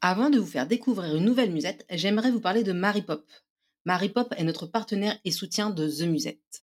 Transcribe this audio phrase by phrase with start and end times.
[0.00, 3.28] Avant de vous faire découvrir une nouvelle musette, j'aimerais vous parler de Maripop.
[3.84, 6.62] Maripop est notre partenaire et soutien de The Musette.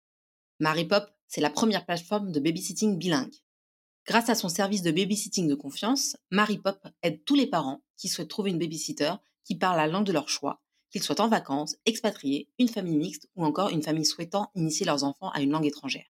[0.62, 3.36] Maripop, c'est la première plateforme de babysitting bilingue.
[4.08, 8.30] Grâce à son service de babysitting de confiance, Maripop aide tous les parents qui souhaitent
[8.30, 9.12] trouver une babysitter
[9.44, 13.28] qui parle la langue de leur choix, qu'ils soient en vacances, expatriés, une famille mixte
[13.36, 16.08] ou encore une famille souhaitant initier leurs enfants à une langue étrangère.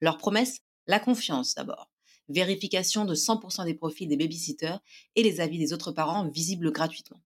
[0.00, 1.88] Leur promesse La confiance d'abord
[2.28, 4.78] vérification de 100% des profils des babysitters
[5.16, 7.20] et les avis des autres parents visibles gratuitement.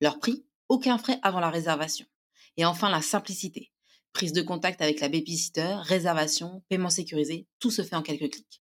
[0.00, 2.06] Leur prix Aucun frais avant la réservation.
[2.56, 3.70] Et enfin la simplicité.
[4.12, 8.62] Prise de contact avec la babysitter, réservation, paiement sécurisé, tout se fait en quelques clics.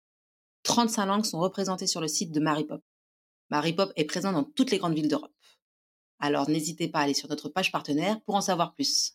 [0.63, 2.83] 35 langues sont représentées sur le site de Maripop.
[3.49, 5.31] Maripop est présent dans toutes les grandes villes d'Europe.
[6.19, 9.14] Alors n'hésitez pas à aller sur notre page partenaire pour en savoir plus.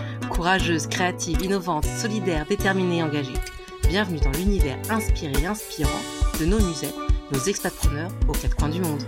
[0.41, 3.35] courageuse, créative, innovante, solidaire, déterminée et engagée.
[3.87, 6.01] Bienvenue dans l'univers inspiré et inspirant
[6.39, 6.89] de nos musées,
[7.31, 9.03] nos expatpreneurs aux quatre coins du monde.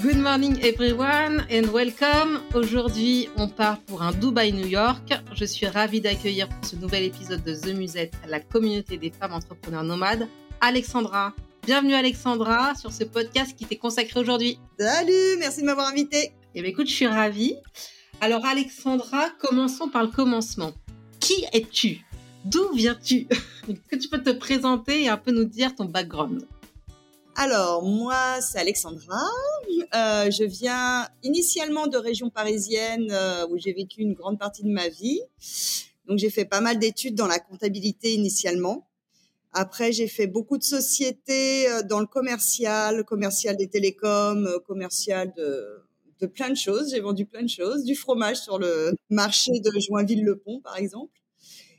[0.00, 2.42] Good morning everyone and welcome.
[2.54, 5.14] Aujourd'hui, on part pour un Dubai New York.
[5.34, 9.32] Je suis ravie d'accueillir pour ce nouvel épisode de The Musette la communauté des femmes
[9.32, 10.28] entrepreneurs nomades,
[10.60, 11.34] Alexandra.
[11.66, 14.60] Bienvenue Alexandra sur ce podcast qui t'est consacré aujourd'hui.
[14.78, 16.30] Salut, merci de m'avoir invité.
[16.54, 17.56] Eh bien écoute, je suis ravie.
[18.22, 20.72] Alors Alexandra, commençons par le commencement.
[21.20, 22.04] Qui es-tu?
[22.44, 23.26] D'où viens-tu?
[23.88, 26.46] Que tu peux te présenter et un peu nous dire ton background?
[27.34, 29.22] Alors, moi, c'est Alexandra.
[29.94, 34.70] Euh, je viens initialement de région parisienne euh, où j'ai vécu une grande partie de
[34.70, 35.22] ma vie.
[36.06, 38.86] Donc, j'ai fait pas mal d'études dans la comptabilité initialement.
[39.54, 45.89] Après, j'ai fait beaucoup de sociétés euh, dans le commercial, commercial des télécoms, commercial de
[46.20, 46.90] de plein de choses.
[46.90, 51.20] J'ai vendu plein de choses, du fromage sur le marché de Joinville-le-Pont, par exemple.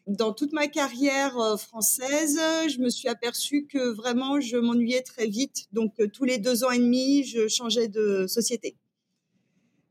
[0.07, 5.27] Dans toute ma carrière euh, française, je me suis aperçue que vraiment je m'ennuyais très
[5.27, 5.67] vite.
[5.71, 8.75] Donc euh, tous les deux ans et demi, je changeais de société.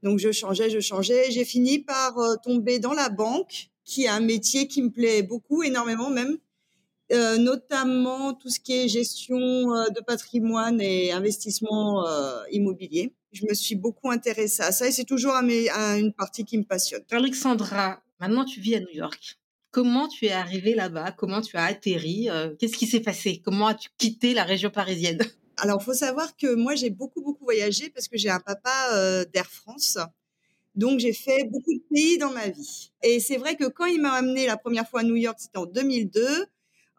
[0.02, 1.30] Donc je changeais, je changeais.
[1.30, 5.22] J'ai fini par euh, tomber dans la banque, qui est un métier qui me plaît
[5.22, 6.36] beaucoup, énormément même.
[7.38, 12.04] notamment tout ce qui est gestion de patrimoine et investissement
[12.52, 16.64] immobilier je me suis beaucoup intéressée à ça et c'est toujours une partie qui me
[16.64, 17.02] passionne.
[17.10, 19.38] Alexandra, maintenant tu vis à New York.
[19.70, 21.12] Comment tu es arrivée là-bas?
[21.12, 22.28] Comment tu as atterri?
[22.28, 23.40] Euh, Qu'est-ce qui s'est passé?
[23.44, 25.18] Comment as-tu quitté la région parisienne?
[25.58, 28.72] Alors, il faut savoir que moi, j'ai beaucoup, beaucoup voyagé parce que j'ai un papa
[28.94, 29.98] euh, d'Air France.
[30.74, 32.90] Donc, j'ai fait beaucoup de pays dans ma vie.
[33.04, 35.58] Et c'est vrai que quand il m'a amené la première fois à New York, c'était
[35.58, 36.46] en 2002.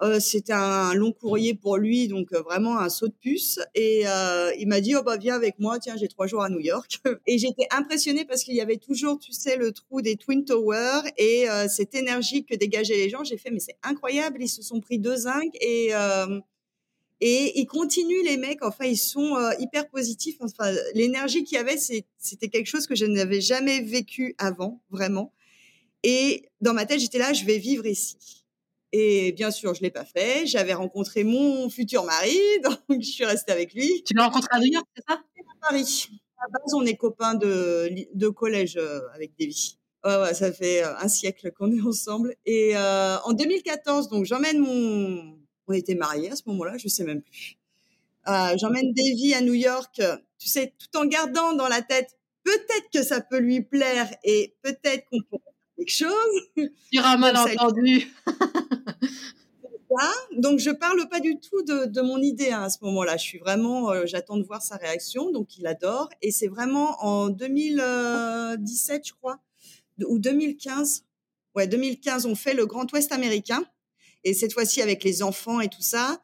[0.04, 3.60] Euh, c'était un long courrier pour lui, donc euh, vraiment un saut de puce.
[3.76, 6.50] Et euh, il m'a dit, oh bah viens avec moi, tiens, j'ai trois jours à
[6.50, 7.00] New York.
[7.28, 11.04] Et j'étais impressionnée parce qu'il y avait toujours, tu sais, le trou des Twin Towers
[11.18, 13.24] et cette énergie que dégageaient les gens.
[13.24, 15.92] J'ai fait, mais c'est incroyable, ils se sont pris deux zincs et
[17.24, 18.64] et ils continuent les mecs.
[18.64, 20.38] Enfin, ils sont hyper positifs.
[20.40, 25.32] Enfin, l'énergie qu'il y avait, c'était quelque chose que je n'avais jamais vécu avant, vraiment.
[26.04, 28.41] Et dans ma tête, j'étais là, je vais vivre ici.
[28.94, 30.46] Et bien sûr, je l'ai pas fait.
[30.46, 34.04] J'avais rencontré mon futur mari, donc je suis restée avec lui.
[34.06, 35.16] Tu l'as rencontré à New York, c'est ça?
[35.16, 36.10] À Paris.
[36.38, 39.78] À base, on est copains de, de collège euh, avec Davy.
[40.04, 42.36] Ouais, ouais, ça fait euh, un siècle qu'on est ensemble.
[42.46, 45.38] Et euh, en 2014, donc j'emmène mon...
[45.68, 47.58] On était mariés à ce moment-là, je sais même plus.
[48.28, 50.02] Euh, j'emmène Davy à New York,
[50.38, 54.56] tu sais, tout en gardant dans la tête, peut-être que ça peut lui plaire et
[54.64, 55.44] peut-être qu'on pourrait
[55.78, 56.70] quelque chose.
[56.92, 57.38] Tu auras mal
[59.02, 60.38] entendu.
[60.38, 63.18] Donc je parle pas du tout de, mon idée hein, à ce moment-là.
[63.18, 65.32] Je suis vraiment, euh, j'attends de voir sa réaction.
[65.32, 66.10] Donc il adore.
[66.22, 69.40] Et c'est vraiment en 2017, je crois,
[70.06, 71.06] ou 2015.
[71.56, 73.64] Ouais, 2015, on fait le Grand Ouest américain.
[74.24, 76.22] Et cette fois-ci avec les enfants et tout ça.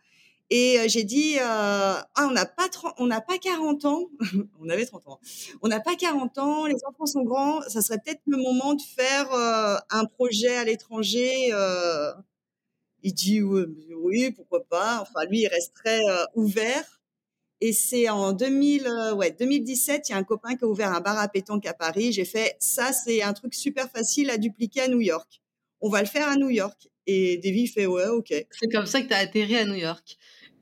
[0.49, 2.69] Et euh, j'ai dit, euh, ah, on n'a pas
[2.99, 4.05] on n'a pas 40 ans,
[4.61, 5.19] on avait 30 ans,
[5.61, 8.81] on n'a pas 40 ans, les enfants sont grands, ça serait peut-être le moment de
[8.81, 9.27] faire
[9.89, 11.51] un projet à l'étranger.
[13.03, 15.01] Il dit oui, pourquoi pas.
[15.01, 16.01] Enfin, lui, il resterait
[16.35, 16.97] ouvert.
[17.59, 21.01] Et c'est en 2000, ouais, 2017, il y a un copain qui a ouvert un
[21.01, 22.13] bar à pétanque à Paris.
[22.13, 25.41] J'ai fait ça, c'est un truc super facile à dupliquer à New York.
[25.81, 26.87] On va le faire à New York.
[27.07, 28.33] Et Davy fait ouais, ok.
[28.51, 30.17] C'est comme ça que tu as atterri à New York.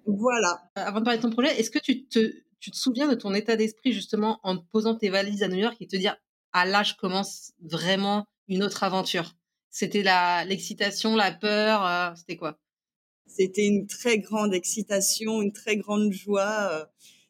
[0.05, 0.69] Voilà.
[0.77, 3.15] Euh, avant de parler de ton projet, est-ce que tu te, tu te souviens de
[3.15, 6.15] ton état d'esprit justement en posant tes valises à New York et te dire
[6.53, 9.35] ah là je commence vraiment une autre aventure
[9.77, 12.57] C'était la l'excitation, la peur, euh, c'était quoi?
[13.27, 16.69] C'était une très grande excitation, une très grande joie.
[16.71, 16.85] Euh.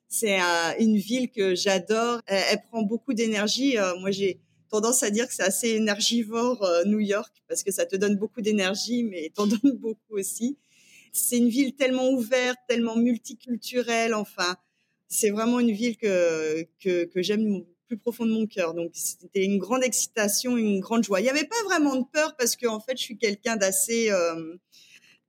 [0.07, 0.39] C'est
[0.79, 2.21] une ville que j'adore.
[2.27, 3.77] Elle, prend beaucoup d'énergie.
[3.99, 4.39] moi j'ai
[4.69, 8.41] tendance à dire que c'est assez énergivore New York parce que ça te donne beaucoup
[8.41, 10.57] d'énergie mais t'en donne beaucoup aussi
[11.15, 14.13] c'est une ville tellement ouverte, tellement multiculturelle.
[14.13, 14.55] Enfin,
[15.07, 18.73] c'est vraiment une ville que, que, que j'aime plus profond de mon cœur.
[18.73, 21.19] Donc, c'était une grande excitation, une grande joie.
[21.19, 24.11] Il n'y avait pas vraiment de peur parce que, en fait, je suis quelqu'un d'assez
[24.11, 24.55] euh,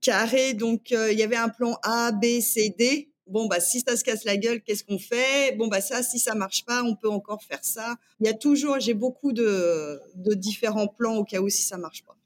[0.00, 0.54] carré.
[0.54, 3.10] Donc, euh, il y avait un plan A, B, C, D.
[3.26, 5.56] Bon, bah, si ça se casse la gueule, qu'est-ce qu'on fait?
[5.56, 7.96] Bon, bah, ça, si ça marche pas, on peut encore faire ça.
[8.20, 11.76] Il y a toujours, j'ai beaucoup de, de différents plans au cas où si ça
[11.76, 12.16] marche pas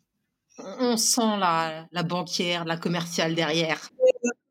[0.78, 3.90] on sent la, la banquière, la commerciale derrière.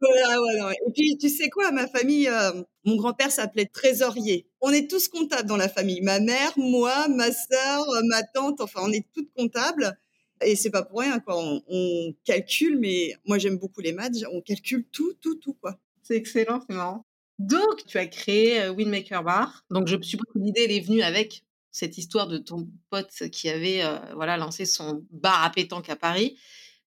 [0.01, 4.47] Et puis, tu sais quoi, ma famille, euh, mon grand-père s'appelait trésorier.
[4.61, 6.01] On est tous comptables dans la famille.
[6.01, 9.97] Ma mère, moi, ma sœur, euh, ma tante, enfin, on est toutes comptables.
[10.41, 11.35] Et c'est pas pour rien, quoi.
[11.67, 14.15] On, calcule, mais moi, j'aime beaucoup les maths.
[14.31, 15.77] On calcule tout, tout, tout, quoi.
[16.01, 17.05] C'est excellent, c'est marrant.
[17.39, 19.65] Donc, tu as créé euh, Winmaker Bar.
[19.69, 23.49] Donc, je suppose que l'idée, elle est venue avec cette histoire de ton pote qui
[23.49, 26.37] avait euh, voilà lancé son bar à pétanque à Paris.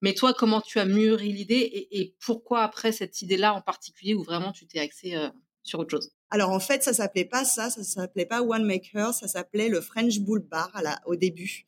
[0.01, 4.23] Mais toi, comment tu as mûri l'idée et, pourquoi après cette idée-là en particulier où
[4.25, 5.29] vraiment tu t'es axé euh,
[5.63, 6.11] sur autre chose?
[6.31, 9.81] Alors en fait, ça s'appelait pas ça, ça s'appelait pas One Maker, ça s'appelait le
[9.81, 10.73] French Bull Bar
[11.07, 11.67] au début.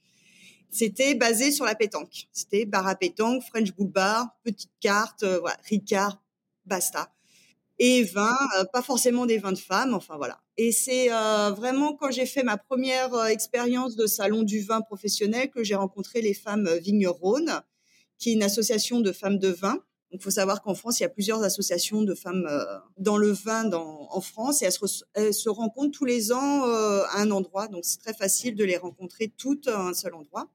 [0.70, 2.26] C'était basé sur la pétanque.
[2.32, 6.20] C'était bar à pétanque, French Bull Bar, petite carte, euh, voilà, Ricard,
[6.66, 7.14] basta
[7.78, 10.40] et vin, euh, pas forcément des vins de femmes, enfin voilà.
[10.56, 14.80] Et c'est euh, vraiment quand j'ai fait ma première euh, expérience de salon du vin
[14.80, 17.60] professionnel que j'ai rencontré les femmes vigneronnes,
[18.18, 19.74] qui est une association de femmes de vin.
[20.12, 22.48] Donc, il faut savoir qu'en France, il y a plusieurs associations de femmes
[22.98, 26.62] dans le vin dans, en France et elles se, elles se rencontrent tous les ans
[26.62, 27.66] à un endroit.
[27.66, 30.48] Donc, c'est très facile de les rencontrer toutes à un seul endroit.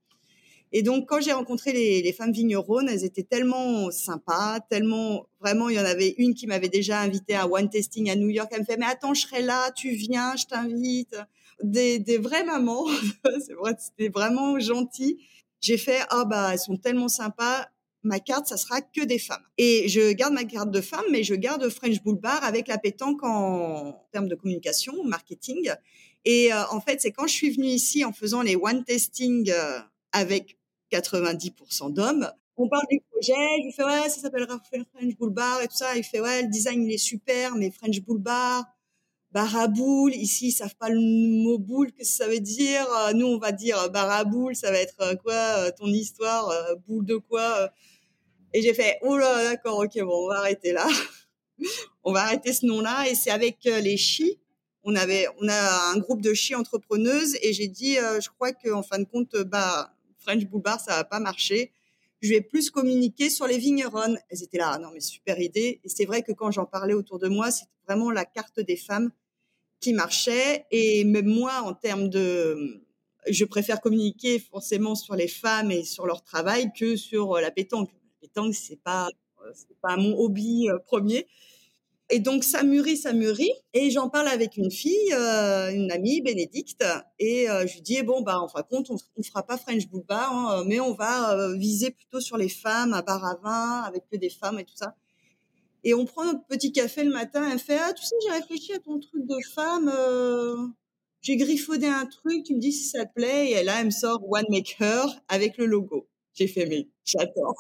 [0.72, 5.76] Et donc, quand j'ai rencontré les, femmes vigneronnes, elles étaient tellement sympas, tellement, vraiment, il
[5.76, 8.50] y en avait une qui m'avait déjà invité à one testing à New York.
[8.52, 11.16] Elle me fait, mais attends, je serai là, tu viens, je t'invite.
[11.64, 12.86] Des, des vraies mamans.
[13.46, 15.18] c'est vrai, c'était vraiment gentil.
[15.60, 17.68] J'ai fait, ah bah, elles sont tellement sympas.
[18.04, 19.44] Ma carte, ça sera que des femmes.
[19.58, 22.78] Et je garde ma carte de femme, mais je garde French Bull Bar avec la
[22.78, 25.72] pétanque en termes de communication, marketing.
[26.24, 29.52] Et euh, en fait, c'est quand je suis venue ici en faisant les one testing
[29.52, 29.80] euh,
[30.12, 30.59] avec
[30.92, 32.32] 90% d'hommes.
[32.62, 35.78] On parle du projet, je lui fais ouais, ça s'appellera French Bull Bar et tout
[35.78, 35.96] ça.
[35.96, 38.66] Il fait ouais, le design il est super, mais French Bull Bar,
[39.32, 40.14] bar à boule.
[40.14, 42.86] Ici, ils savent pas le mot boule, que ça veut dire?
[42.92, 45.88] Euh, nous, on va dire euh, bar à boule, ça va être euh, quoi ton
[45.88, 46.54] histoire,
[46.86, 47.70] boule de quoi
[48.54, 50.86] Et j'ai fait oh là, d'accord, ok, bon, on va arrêter là.
[52.04, 53.08] on va arrêter ce nom-là.
[53.10, 54.38] Et c'est avec les chi.
[54.84, 58.82] On avait, on a un groupe de chi entrepreneuses et j'ai dit, je crois qu'en
[58.84, 59.94] fin de compte, bah
[60.30, 61.72] French Bull Bar, ça va pas marcher.
[62.22, 64.20] Je vais plus communiquer sur les vigneronnes.
[64.30, 65.80] Elles étaient là, ah non mais super idée.
[65.84, 68.76] Et c'est vrai que quand j'en parlais autour de moi, c'était vraiment la carte des
[68.76, 69.10] femmes
[69.80, 70.68] qui marchait.
[70.70, 72.86] Et même moi, en termes de,
[73.28, 77.90] je préfère communiquer forcément sur les femmes et sur leur travail que sur la pétanque.
[77.92, 79.10] La pétanque, c'est pas,
[79.56, 81.26] c'est pas mon hobby euh, premier.
[82.12, 83.52] Et donc ça mûrit, ça mûrit.
[83.74, 86.84] Et j'en parle avec une fille, euh, une amie, Bénédicte,
[87.20, 89.58] et euh, je lui dis bon bah en fin de compte on, on fera pas
[89.58, 93.36] French Bar, hein, mais on va euh, viser plutôt sur les femmes, à bar à
[93.36, 94.96] vin, avec que des femmes et tout ça.
[95.84, 97.48] Et on prend notre petit café le matin.
[97.52, 100.74] Elle fait ah tu sais j'ai réfléchi à ton truc de femme,
[101.22, 103.52] j'ai griffodé un truc, tu me dis si ça te plaît.
[103.52, 106.08] Et là elle me sort One Maker avec le logo.
[106.34, 107.56] J'ai fait mais j'adore.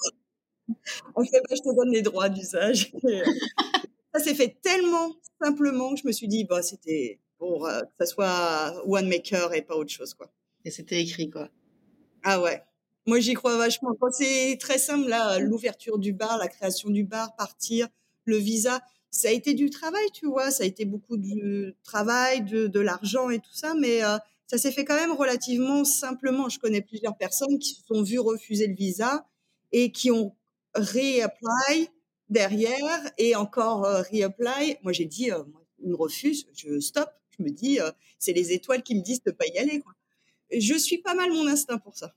[1.15, 2.91] On fait bah, je te donne les droits d'usage.
[4.19, 7.87] ça s'est fait tellement simplement que je me suis dit, bah, c'était pour euh, que
[7.99, 10.31] ça soit one maker et pas autre chose, quoi.
[10.65, 11.49] Et c'était écrit, quoi.
[12.23, 12.61] Ah ouais.
[13.05, 13.95] Moi, j'y crois vachement.
[13.99, 17.87] Quand c'est très simple, là, l'ouverture du bar, la création du bar, partir,
[18.25, 20.51] le visa, ça a été du travail, tu vois.
[20.51, 24.57] Ça a été beaucoup de travail, de, de l'argent et tout ça, mais euh, ça
[24.57, 26.49] s'est fait quand même relativement simplement.
[26.49, 29.25] Je connais plusieurs personnes qui se sont vues refuser le visa
[29.71, 30.35] et qui ont
[30.75, 31.89] réapply
[32.29, 34.77] derrière et encore euh, reapply.
[34.83, 35.43] Moi, j'ai dit, euh,
[35.83, 37.09] me refuse, je stop.
[37.37, 39.81] Je me dis, euh, c'est les étoiles qui me disent de pas y aller.
[40.51, 42.13] Je suis pas mal mon instinct pour ça.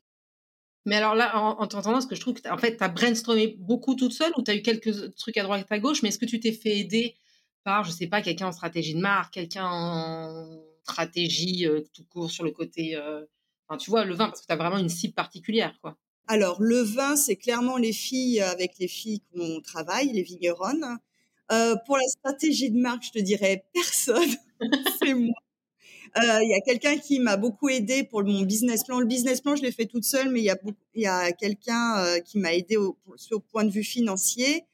[0.85, 3.57] Mais alors là, en, t'entendant, ce que je trouve que en fait, tu as brainstormé
[3.59, 6.09] beaucoup toute seule ou tu as eu quelques trucs à droite et à gauche, mais
[6.09, 7.15] est-ce que tu t'es fait aider
[7.63, 12.43] par, je sais pas, quelqu'un en stratégie de marque, quelqu'un en stratégie tout court sur
[12.43, 12.99] le côté,
[13.69, 15.97] enfin, tu vois, le vin, parce que tu as vraiment une cible particulière, quoi.
[16.29, 20.99] Alors, le vin, c'est clairement les filles avec les filles qu'on travaille, les vigneronnes.
[21.51, 24.31] Euh, pour la stratégie de marque, je te dirais personne.
[25.03, 25.35] c'est moi.
[26.19, 29.01] Euh, il y a quelqu'un qui m'a beaucoup aidé pour mon business plan.
[29.01, 30.59] Le business plan, je l'ai fait toute seule, mais il y a,
[30.95, 32.99] y a quelqu'un euh, qui m'a aidé au,
[33.31, 34.65] au point de vue financier.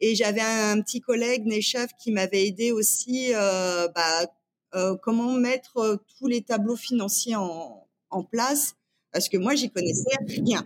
[0.00, 6.26] Et j'avais un, petit collègue, Neshav, qui m'avait aidé aussi euh, bah, comment mettre tous
[6.26, 8.76] les tableaux financiers en, en place,
[9.12, 10.64] parce que moi, j'y connaissais rien.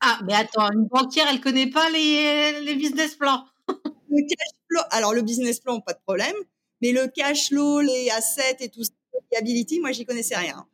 [0.00, 3.44] Ah, mais attends, une banquière, elle connaît pas les, les business plans?
[3.68, 6.34] le cash flow, alors le business plan, pas de problème,
[6.82, 8.92] mais le cash flow, les assets et tout ça,
[9.36, 10.66] Ability, moi, j'y connaissais rien.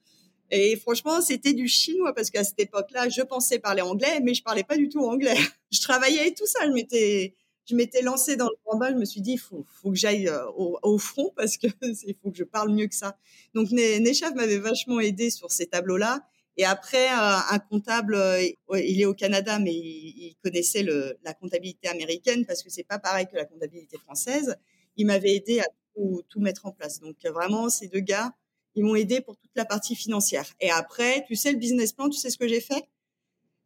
[0.51, 4.43] Et franchement, c'était du chinois parce qu'à cette époque-là, je pensais parler anglais, mais je
[4.43, 5.37] parlais pas du tout anglais.
[5.73, 6.61] Je travaillais et tout ça.
[6.65, 7.35] Je m'étais,
[7.69, 8.91] je m'étais lancée dans le combat.
[8.93, 11.67] Je me suis dit, il faut, faut que j'aille euh, au, au, front parce que
[11.83, 13.19] il faut que je parle mieux que ça.
[13.55, 16.25] Donc, Neshav m'avait vachement aidé sur ces tableaux-là.
[16.57, 18.43] Et après, euh, un comptable, euh,
[18.75, 22.99] il est au Canada, mais il, connaissait le, la comptabilité américaine parce que c'est pas
[22.99, 24.57] pareil que la comptabilité française.
[24.97, 27.01] Il m'avait aidé à tout, tout mettre en place.
[27.01, 28.33] Donc, vraiment, ces deux gars,
[28.75, 30.47] ils m'ont aidé pour toute la partie financière.
[30.61, 32.89] Et après, tu sais, le business plan, tu sais ce que j'ai fait?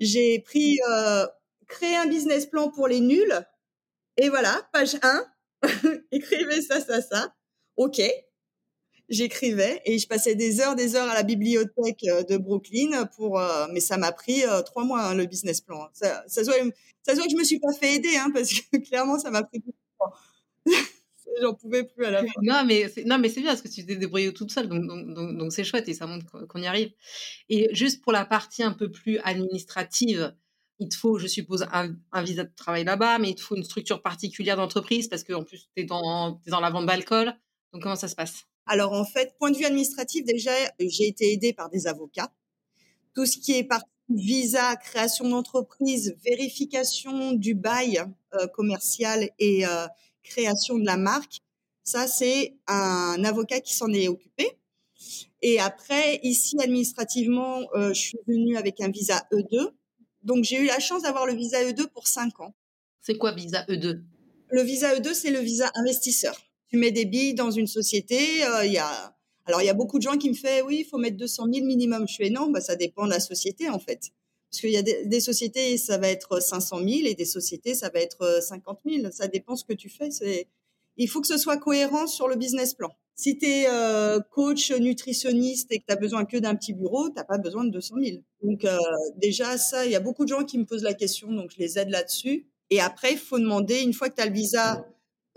[0.01, 1.27] J'ai pris, euh,
[1.69, 3.47] créé un business plan pour les nuls.
[4.17, 5.25] Et voilà, page 1,
[6.13, 7.35] écrivez ça, ça, ça.
[7.77, 8.01] OK.
[9.11, 13.41] J'écrivais et je passais des heures, des heures à la bibliothèque euh, de Brooklyn pour,
[13.41, 15.89] euh, mais ça m'a pris euh, trois mois hein, le business plan.
[15.93, 19.19] Ça, ça, se voit, que je me suis pas fait aider, hein, parce que clairement
[19.19, 20.77] ça m'a pris beaucoup de temps.
[21.41, 22.41] j'en pouvais plus à la fin.
[22.43, 24.87] Non, mais c'est, non, mais c'est bien parce que tu t'es débrouillée toute seule, donc,
[24.87, 26.93] donc, donc, c'est chouette et ça montre qu'on y arrive.
[27.49, 30.35] Et juste pour la partie un peu plus administrative,
[30.79, 33.65] il te faut, je suppose, un, visa de travail là-bas, mais il te faut une
[33.65, 37.35] structure particulière d'entreprise parce qu'en plus, tu es dans, dans la vente d'alcool.
[37.73, 38.50] Donc, comment ça se passe?
[38.71, 42.33] Alors, en fait, point de vue administratif, déjà, j'ai été aidée par des avocats.
[43.17, 49.89] Tout ce qui est partie visa, création d'entreprise, vérification du bail euh, commercial et euh,
[50.23, 51.41] création de la marque.
[51.83, 54.57] Ça, c'est un avocat qui s'en est occupé.
[55.43, 59.71] Et après, ici, administrativement, euh, je suis venue avec un visa E2.
[60.23, 62.55] Donc, j'ai eu la chance d'avoir le visa E2 pour 5 ans.
[63.01, 64.01] C'est quoi visa E2
[64.51, 66.41] Le visa E2, c'est le visa investisseur.
[66.71, 68.45] Tu mets des billes dans une société.
[68.45, 70.79] Euh, il y a, alors, il y a beaucoup de gens qui me font, oui,
[70.81, 72.07] il faut mettre 200 000 minimum.
[72.07, 74.11] Je fais, non, bah, ça dépend de la société, en fait.
[74.51, 77.89] Parce qu'il y a des, sociétés, ça va être 500 000 et des sociétés, ça
[77.89, 79.11] va être 50 000.
[79.13, 80.09] Ça dépend ce que tu fais.
[80.97, 82.91] Il faut que ce soit cohérent sur le business plan.
[83.15, 87.11] Si tu es euh, coach nutritionniste et que tu as besoin que d'un petit bureau,
[87.11, 88.19] tu pas besoin de 200 000.
[88.43, 88.77] Donc euh,
[89.17, 91.59] déjà, ça, il y a beaucoup de gens qui me posent la question, donc je
[91.59, 92.47] les aide là-dessus.
[92.71, 94.87] Et après, il faut demander, une fois que tu as le visa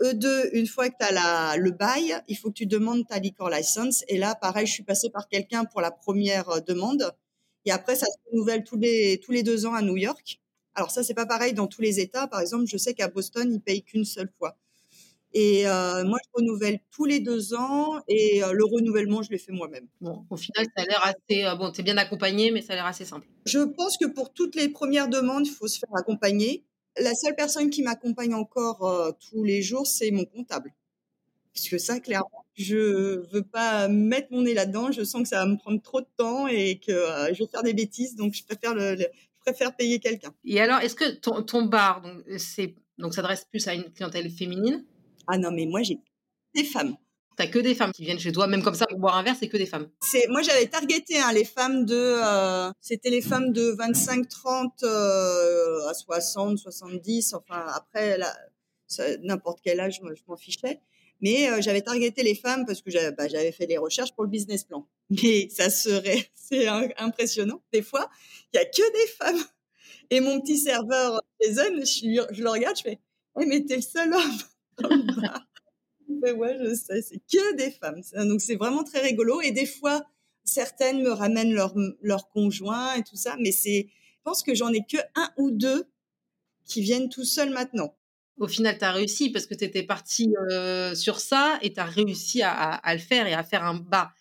[0.02, 3.18] E2, une fois que tu as la, le bail, il faut que tu demandes ta
[3.18, 4.04] liquor license.
[4.08, 7.12] Et là, pareil, je suis passée par quelqu'un pour la première euh, demande.
[7.64, 10.40] Et après, ça se renouvelle tous les, tous les deux ans à New York.
[10.74, 12.26] Alors ça, c'est pas pareil dans tous les États.
[12.26, 14.56] Par exemple, je sais qu'à Boston, ils payent qu'une seule fois.
[15.34, 19.38] Et euh, moi, je renouvelle tous les deux ans et euh, le renouvellement, je le
[19.38, 19.86] fais moi-même.
[20.00, 21.44] Bon, au final, ça a l'air assez.
[21.44, 23.26] Euh, bon, tu es bien accompagné, mais ça a l'air assez simple.
[23.44, 26.62] Je pense que pour toutes les premières demandes, il faut se faire accompagner.
[26.98, 30.72] La seule personne qui m'accompagne encore euh, tous les jours, c'est mon comptable.
[31.52, 34.92] Parce que ça, clairement, je veux pas mettre mon nez là-dedans.
[34.92, 37.50] Je sens que ça va me prendre trop de temps et que euh, je vais
[37.50, 38.16] faire des bêtises.
[38.16, 40.34] Donc, je préfère, le, le je préfère payer quelqu'un.
[40.44, 44.30] Et alors, est-ce que ton, ton bar, donc, c'est, donc, s'adresse plus à une clientèle
[44.30, 44.84] féminine?
[45.26, 45.98] Ah non, mais moi, j'ai
[46.54, 46.96] des femmes.
[47.36, 49.34] T'as que des femmes qui viennent chez toi, même comme ça pour boire un verre,
[49.38, 49.88] c'est que des femmes.
[50.00, 54.82] C'est moi j'avais targeté hein, les femmes de, euh, c'était les femmes de 25, 30
[54.84, 57.34] euh, à 60, 70.
[57.34, 58.18] Enfin après
[59.22, 60.80] n'importe quel âge, je m'en fichais.
[61.20, 64.30] Mais euh, j'avais targeté les femmes parce que j'avais bah, fait des recherches pour le
[64.30, 64.86] business plan.
[65.10, 67.62] Mais ça serait, c'est impressionnant.
[67.72, 68.10] Des fois,
[68.52, 69.44] il y a que des femmes.
[70.10, 73.00] Et mon petit serveur Jason, je, je le regarde, je fais,
[73.38, 74.38] hey, mais t'es le seul homme
[76.08, 78.00] mais ouais, je sais, c'est que des femmes.
[78.28, 79.40] Donc c'est vraiment très rigolo.
[79.40, 80.04] Et des fois,
[80.44, 84.72] certaines me ramènent leur, leur conjoint et tout ça, mais c'est, je pense que j'en
[84.72, 85.84] ai que un ou deux
[86.64, 87.96] qui viennent tout seuls maintenant.
[88.38, 91.80] Au final, tu as réussi parce que tu étais parti euh, sur ça et tu
[91.80, 94.12] as réussi à, à, à, le faire et à faire un bas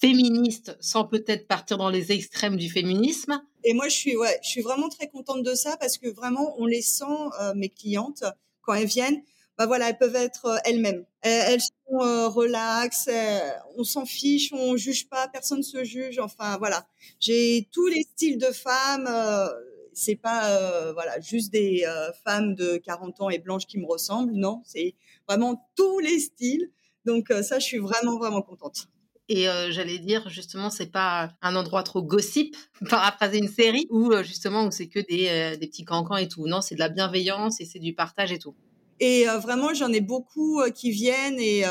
[0.00, 3.42] féministe sans peut-être partir dans les extrêmes du féminisme.
[3.64, 6.54] Et moi, je suis, ouais, je suis vraiment très contente de ça parce que vraiment,
[6.58, 7.04] on les sent,
[7.40, 8.24] euh, mes clientes,
[8.62, 9.20] quand elles viennent,
[9.58, 11.04] bah voilà, elles peuvent être euh, elles-mêmes.
[11.22, 13.08] Elles, sont euh, relax,
[13.76, 16.20] on s'en fiche, on juge pas, personne se juge.
[16.20, 16.86] Enfin voilà,
[17.18, 19.06] j'ai tous les styles de femmes.
[19.08, 19.48] Euh,
[19.94, 23.86] c'est pas euh, voilà juste des euh, femmes de 40 ans et blanches qui me
[23.86, 24.32] ressemblent.
[24.32, 24.94] Non, c'est
[25.26, 26.70] vraiment tous les styles.
[27.04, 28.86] Donc ça, je suis vraiment vraiment contente.
[29.30, 32.56] Et j'allais dire, justement, c'est pas un endroit trop gossip,
[32.88, 36.46] paraphraser une série, où justement, où c'est que des, des petits cancans et tout.
[36.46, 38.54] Non, c'est de la bienveillance et c'est du partage et tout.
[39.00, 41.64] Et vraiment, j'en ai beaucoup qui viennent et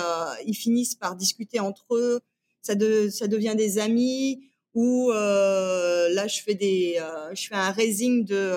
[0.46, 2.22] ils finissent par discuter entre eux.
[2.62, 4.50] Ça, de, ça devient des amis.
[4.74, 7.00] Ou là, je fais des,
[7.34, 8.55] je fais un raising de,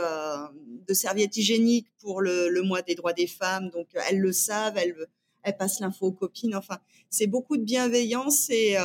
[0.87, 3.71] de serviettes hygiéniques pour le, le, mois des droits des femmes.
[3.71, 4.95] Donc, elles le savent, elles,
[5.43, 6.55] elles passent l'info aux copines.
[6.55, 8.77] Enfin, c'est beaucoup de bienveillance et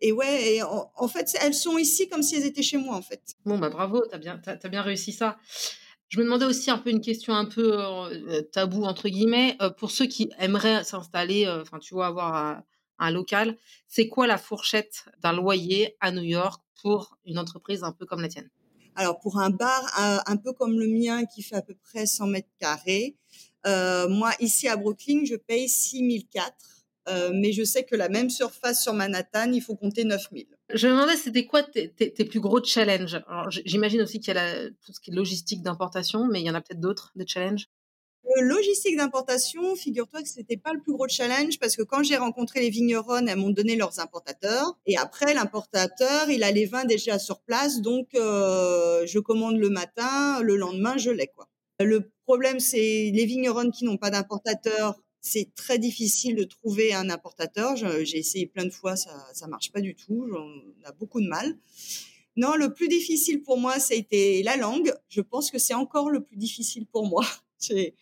[0.00, 3.22] et ouais, en, fait, elles sont ici comme si elles étaient chez moi, en fait.
[3.44, 5.38] Bon, bah bravo, t'as bien, bien réussi ça.
[6.08, 9.70] Je me demandais aussi un peu une question un peu euh, tabou, entre guillemets, euh,
[9.70, 12.64] pour ceux qui aimeraient s'installer, euh, enfin, tu vois, avoir un,
[12.98, 13.58] un local,
[13.88, 18.20] c'est quoi la fourchette d'un loyer à New York pour une entreprise un peu comme
[18.20, 18.48] la tienne?
[18.94, 19.82] Alors, pour un bar
[20.26, 23.14] un, peu comme le mien qui fait à peu près 100 mètres carrés,
[23.66, 26.54] moi, ici à Brooklyn, je paye 6004
[27.08, 30.46] euh, mais je sais que la même surface sur Manhattan, il faut compter 9000.
[30.74, 31.88] Je me demandais, c'était quoi tes,
[32.24, 33.22] plus gros challenges?
[33.64, 36.54] J'imagine aussi qu'il y a tout ce qui est logistique d'importation, mais il y en
[36.54, 37.68] a peut-être d'autres, des challenges?
[38.34, 42.16] Le logistique d'importation, figure-toi que c'était pas le plus gros challenge parce que quand j'ai
[42.16, 46.84] rencontré les vignerons, elles m'ont donné leurs importateurs et après l'importateur, il a les vins
[46.84, 51.48] déjà sur place, donc euh, je commande le matin, le lendemain je l'ai quoi.
[51.78, 57.10] Le problème c'est les vignerons qui n'ont pas d'importateur, c'est très difficile de trouver un
[57.10, 57.76] importateur.
[57.76, 60.28] J'ai essayé plein de fois, ça ça marche pas du tout.
[60.32, 61.56] On a beaucoup de mal.
[62.36, 64.92] Non, le plus difficile pour moi, ça a été la langue.
[65.08, 67.24] Je pense que c'est encore le plus difficile pour moi.
[67.60, 67.94] J'ai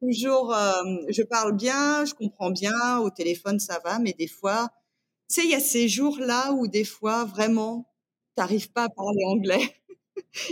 [0.00, 0.72] toujours, euh,
[1.08, 2.98] je parle bien, je comprends bien.
[3.00, 4.70] Au téléphone, ça va, mais des fois,
[5.28, 7.86] tu sais, il y a ces jours-là où des fois, vraiment,
[8.34, 9.76] t'arrives pas à parler anglais.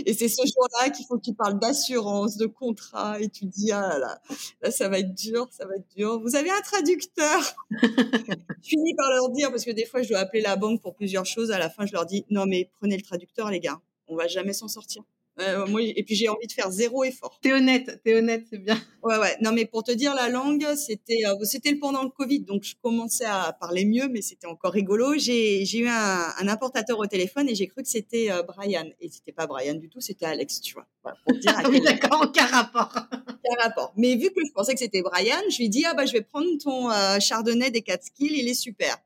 [0.05, 3.71] Et c'est ce jour-là qu'il faut que tu parles d'assurance, de contrat, et tu dis,
[3.71, 4.21] ah là,
[4.61, 6.19] là, ça va être dur, ça va être dur.
[6.21, 10.19] Vous avez un traducteur Je finis par leur dire, parce que des fois, je dois
[10.19, 11.51] appeler la banque pour plusieurs choses.
[11.51, 13.79] À la fin, je leur dis, non, mais prenez le traducteur, les gars.
[14.07, 15.03] On va jamais s'en sortir.
[15.39, 17.39] Euh, moi, et puis j'ai envie de faire zéro effort.
[17.41, 18.77] T'es honnête, t'es honnête, c'est bien.
[19.03, 19.35] Ouais, ouais.
[19.41, 22.75] Non, mais pour te dire la langue, c'était, euh, c'était pendant le Covid, donc je
[22.83, 25.17] commençais à parler mieux, mais c'était encore rigolo.
[25.17, 28.85] J'ai, j'ai eu un, un, importateur au téléphone et j'ai cru que c'était euh, Brian,
[28.99, 30.85] et c'était pas Brian du tout, c'était Alex, tu vois.
[31.01, 32.93] pour dire à oui, d'accord, aucun rapport.
[33.11, 33.91] aucun rapport.
[33.97, 36.13] Mais vu que je pensais que c'était Brian, je lui ai dit ah bah je
[36.13, 38.97] vais prendre ton chardonnay des Catskills, il est super.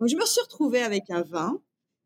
[0.00, 1.60] Donc je me suis retrouvée avec un vin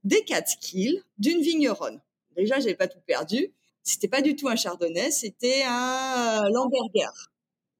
[0.05, 2.03] des Catskills d'une vigneronne.
[2.37, 7.11] Déjà, j'avais pas tout perdu c'était pas du tout un chardonnay, c'était un Lamberger.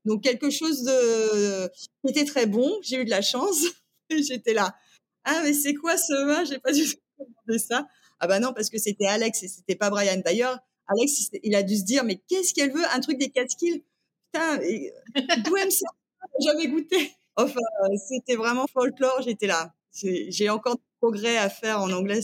[0.05, 2.79] Donc quelque chose de qui était très bon.
[2.83, 3.65] J'ai eu de la chance.
[4.11, 4.75] J'étais là.
[5.25, 6.45] Ah mais c'est quoi ce vin?
[6.45, 7.87] J'ai pas du tout demandé ça.
[8.19, 10.21] Ah bah non parce que c'était Alex et c'était pas Brian.
[10.25, 10.59] D'ailleurs,
[10.89, 12.85] Alex il a dû se dire mais qu'est-ce qu'elle veut?
[12.93, 13.85] Un truc des Catskills
[14.33, 14.57] Putain,
[15.45, 17.13] d'où elle me Jamais goûté.
[17.37, 17.61] Enfin,
[18.09, 19.23] c'était vraiment folklore.
[19.23, 19.75] J'étais là.
[19.93, 22.21] J'ai encore du progrès à faire en anglais.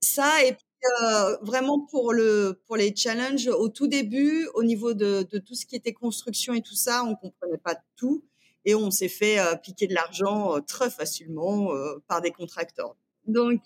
[0.00, 5.22] Ça et euh, vraiment pour le pour les challenges au tout début, au niveau de,
[5.22, 8.24] tout ce qui était construction et tout ça, on comprenait pas tout
[8.64, 11.70] et on s'est fait euh, piquer de l'argent euh, très facilement
[12.08, 12.96] par des contracteurs.
[13.26, 13.60] Donc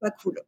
[0.00, 0.40] pas cool.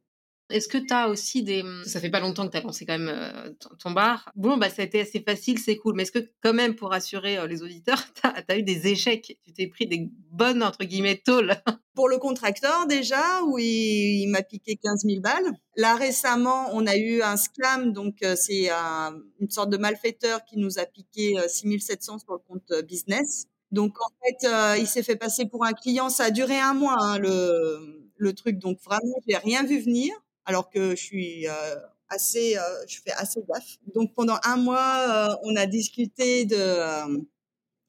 [0.51, 1.63] Est-ce que tu as aussi des...
[1.85, 4.31] Ça fait pas longtemps que tu as lancé quand même euh, ton bar.
[4.35, 5.95] Bon, bah, ça a été assez facile, c'est cool.
[5.95, 9.37] Mais est-ce que quand même, pour rassurer euh, les auditeurs, tu as, eu des échecs?
[9.43, 11.55] Tu t'es pris des bonnes, entre guillemets, tôles?
[11.93, 15.51] Pour le contracteur, déjà, où il, m'a piqué 15 000 balles.
[15.75, 17.91] Là, récemment, on a eu un scam.
[17.91, 22.39] Donc, euh, c'est une sorte de malfaiteur qui nous a piqué 6 700 sur le
[22.39, 23.47] compte business.
[23.71, 26.09] Donc, en fait, il s'est fait passer pour un client.
[26.09, 28.57] Ça a duré un mois, hein, le, le truc.
[28.57, 30.13] Donc, vraiment, j'ai rien vu venir
[30.51, 31.75] alors que je suis euh,
[32.09, 33.77] assez, euh, je fais assez gaffe.
[33.95, 36.57] Donc pendant un mois, euh, on a discuté de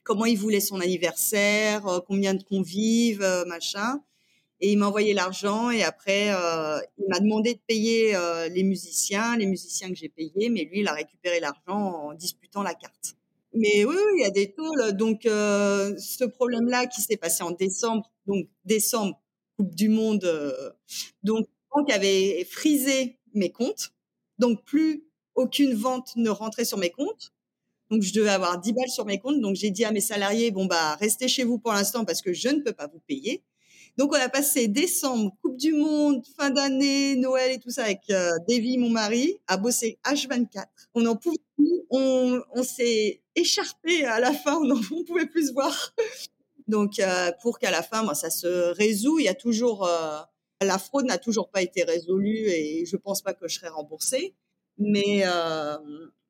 [0.04, 4.00] comment il voulait son anniversaire, combien de convives, machin.
[4.60, 8.16] Et il m'a envoyé l'argent et après, il m'a demandé de payer
[8.48, 12.62] les musiciens, les musiciens que j'ai payés, mais lui, il a récupéré l'argent en disputant
[12.62, 13.16] la carte.
[13.54, 14.92] Mais oui, il y a des tôles.
[14.92, 19.20] Donc, ce problème-là qui s'est passé en décembre, donc décembre,
[19.56, 20.28] Coupe du Monde,
[21.24, 23.92] donc banque avait frisé mes comptes.
[24.38, 25.04] Donc, plus
[25.34, 27.32] aucune vente ne rentrait sur mes comptes.
[27.90, 29.40] Donc, je devais avoir 10 balles sur mes comptes.
[29.40, 32.32] Donc, j'ai dit à mes salariés, bon, bah, restez chez vous pour l'instant parce que
[32.32, 33.42] je ne peux pas vous payer.
[33.98, 38.00] Donc, on a passé décembre, Coupe du Monde, fin d'année, Noël et tout ça avec
[38.10, 40.64] euh, Davy, mon mari, à bosser H24.
[40.94, 41.82] On en pouvait plus.
[41.90, 44.56] On, on s'est écharpé à la fin.
[44.56, 45.94] On ne pouvait plus se voir.
[46.68, 49.18] Donc, euh, pour qu'à la fin, moi, ça se résout.
[49.18, 49.86] Il y a toujours...
[49.86, 50.20] Euh,
[50.64, 54.34] la fraude n'a toujours pas été résolue et je pense pas que je serai remboursée.
[54.78, 55.76] Mais, euh,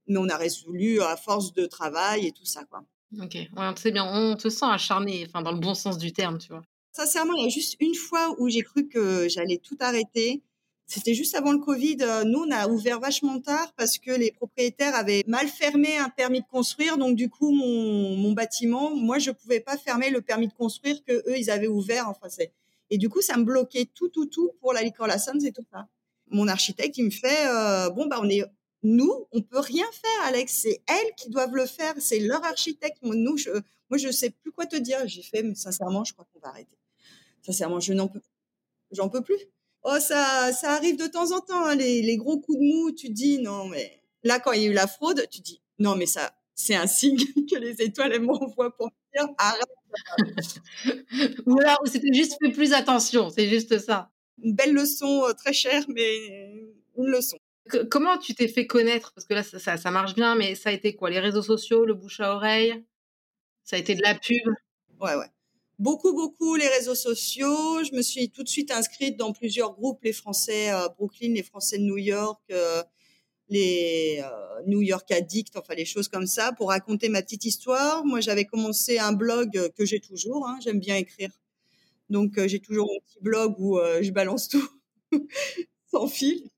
[0.08, 2.84] mais on a résolu à force de travail et tout ça, quoi.
[3.20, 4.04] Ok, ouais, c'est bien.
[4.04, 6.62] On te sent acharné, enfin dans le bon sens du terme, tu vois.
[6.92, 10.42] Sincèrement, il y a juste une fois où j'ai cru que j'allais tout arrêter.
[10.86, 11.96] C'était juste avant le Covid.
[12.26, 16.40] Nous, on a ouvert vachement tard parce que les propriétaires avaient mal fermé un permis
[16.40, 16.98] de construire.
[16.98, 21.02] Donc, du coup, mon, mon bâtiment, moi, je pouvais pas fermer le permis de construire
[21.04, 22.08] que eux, ils avaient ouvert.
[22.08, 22.52] Enfin, c'est
[22.92, 25.64] et du coup, ça me bloquait tout, tout, tout pour la licorne Lassons et tout
[25.72, 25.88] ça.
[26.26, 28.44] Mon architecte, il me fait, euh, bon, bah, on est,
[28.82, 30.52] nous, on peut rien faire, Alex.
[30.52, 31.94] C'est elles qui doivent le faire.
[31.98, 32.98] C'est leur architecte.
[33.00, 33.48] Nous, je,
[33.88, 34.98] moi, je sais plus quoi te dire.
[35.06, 36.76] J'ai fait, mais sincèrement, je crois qu'on va arrêter.
[37.40, 38.20] Sincèrement, je n'en peux,
[38.90, 39.40] j'en peux plus.
[39.84, 42.92] Oh, ça, ça arrive de temps en temps, hein, les, gros coups de mou.
[42.92, 45.96] Tu dis, non, mais là, quand il y a eu la fraude, tu dis, non,
[45.96, 47.16] mais ça, c'est un signe
[47.50, 49.62] que les étoiles, m'envoient pour me dire, arrête
[51.46, 54.10] Ou alors, c'était juste fait plus attention, c'est juste ça.
[54.42, 56.52] Une belle leçon, euh, très chère, mais
[56.96, 57.36] une leçon.
[57.90, 59.12] comment tu t'es fait connaître?
[59.14, 61.10] Parce que là, ça, ça, marche bien, mais ça a été quoi?
[61.10, 62.82] Les réseaux sociaux, le bouche à oreille?
[63.64, 64.48] Ça a été de la pub?
[65.00, 65.30] Ouais, ouais.
[65.78, 67.82] Beaucoup, beaucoup les réseaux sociaux.
[67.84, 71.42] Je me suis tout de suite inscrite dans plusieurs groupes, les Français à Brooklyn, les
[71.42, 72.82] Français de New York, euh,
[73.52, 78.04] les euh, New York Addicts, enfin les choses comme ça, pour raconter ma petite histoire.
[78.04, 80.48] Moi, j'avais commencé un blog que j'ai toujours.
[80.48, 81.30] Hein, J'aime bien écrire,
[82.08, 84.68] donc euh, j'ai toujours mon petit blog où euh, je balance tout
[85.90, 86.48] sans fil.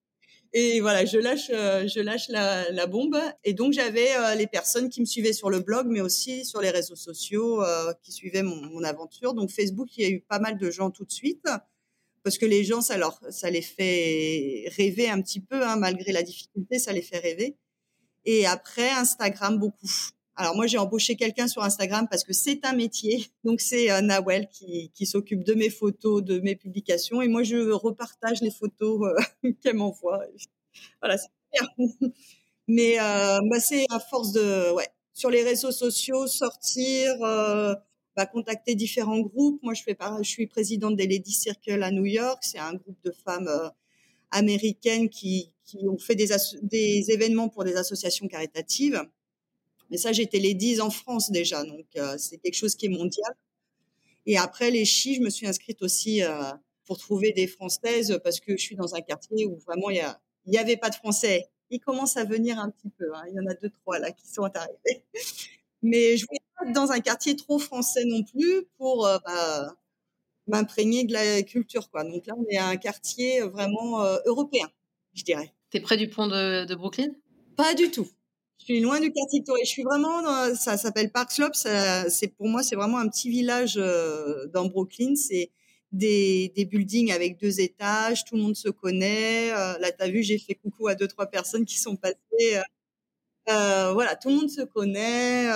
[0.57, 3.19] Et voilà, je lâche, je lâche la, la, bombe.
[3.43, 6.71] Et donc j'avais les personnes qui me suivaient sur le blog, mais aussi sur les
[6.71, 7.61] réseaux sociaux
[8.05, 9.35] qui suivaient mon, mon aventure.
[9.35, 11.45] Donc Facebook, il y a eu pas mal de gens tout de suite
[12.25, 16.11] parce que les gens, ça, leur, ça les fait rêver un petit peu, hein, malgré
[16.11, 17.57] la difficulté, ça les fait rêver.
[18.25, 19.87] Et après, Instagram, beaucoup.
[20.37, 23.27] Alors moi, j'ai embauché quelqu'un sur Instagram parce que c'est un métier.
[23.45, 27.45] Donc c'est euh, Nawel qui, qui s'occupe de mes photos, de mes publications, et moi
[27.45, 30.25] je repartage les photos euh, qu'elle m'envoie.
[31.01, 31.87] Voilà, c'est bien.
[32.67, 37.75] Mais euh, bah, c'est à force de, ouais, sur les réseaux sociaux, sortir, euh,
[38.17, 39.61] va contacter différents groupes.
[39.63, 39.83] Moi, je
[40.23, 42.39] suis présidente des Lady Circle à New York.
[42.43, 43.69] C'est un groupe de femmes euh,
[44.31, 45.51] américaines qui,
[45.83, 49.03] ont fait des, événements pour des associations caritatives.
[49.91, 53.33] Mais ça, j'étais Ladies en France déjà, donc euh, c'est quelque chose qui est mondial.
[54.27, 56.53] Et après les chi, je me suis inscrite aussi euh,
[56.87, 60.03] pour trouver des Françaises parce que je suis dans un quartier où vraiment il
[60.47, 61.49] y, y avait pas de Français.
[61.71, 63.15] Ils commencent à venir un petit peu.
[63.15, 63.25] Hein.
[63.29, 65.05] Il y en a deux, trois là qui sont arrivés.
[65.83, 66.41] Mais je voulais
[66.73, 69.75] dans un quartier trop français non plus pour euh, bah,
[70.47, 71.91] m'imprégner de la culture.
[71.91, 72.05] Quoi.
[72.05, 74.69] Donc là, on est à un quartier vraiment euh, européen,
[75.15, 75.53] je dirais.
[75.71, 77.11] Tu es près du pont de, de, Brooklyn?
[77.57, 78.09] Pas du tout.
[78.59, 81.55] Je suis loin du quartier de Je suis vraiment dans, ça s'appelle Park Slope.
[81.55, 85.17] C'est pour moi, c'est vraiment un petit village euh, dans Brooklyn.
[85.17, 85.51] C'est
[85.93, 88.25] des, des buildings avec deux étages.
[88.25, 89.53] Tout le monde se connaît.
[89.53, 92.61] Euh, là, t'as vu, j'ai fait coucou à deux trois personnes qui sont passées.
[93.49, 95.49] Euh, voilà, tout le monde se connaît.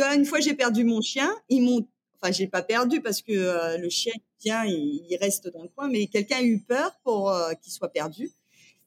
[0.00, 1.32] Une fois, j'ai perdu mon chien.
[1.48, 1.86] Ils m'ont,
[2.20, 5.88] enfin, j'ai pas perdu parce que euh, le chien vient, il, reste dans le coin,
[5.88, 8.30] mais quelqu'un a eu peur pour euh, qu'il soit perdu.